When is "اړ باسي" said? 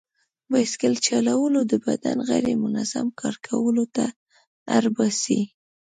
4.75-5.41